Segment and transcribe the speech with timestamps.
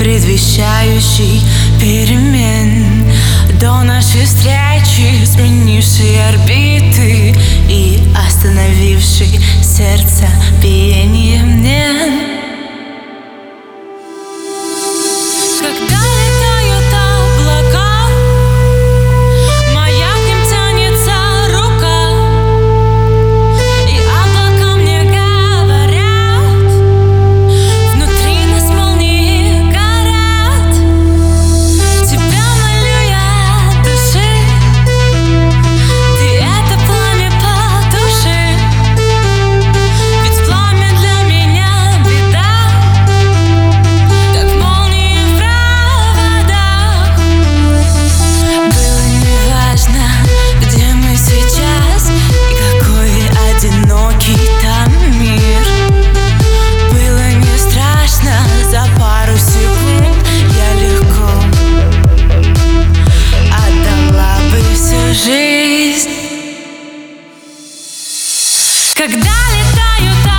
[0.00, 1.42] предвещающий
[1.78, 3.04] перемен.
[3.60, 7.34] До нашей встречи сменивший орбиты
[7.68, 10.26] И остановивший сердце
[10.62, 11.29] пение
[69.30, 70.29] Я летаю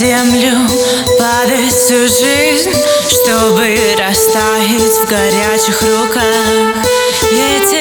[0.00, 0.52] землю
[1.18, 2.72] Плавить всю жизнь
[3.06, 6.74] Чтобы растаять в горячих руках.
[7.30, 7.79] Эти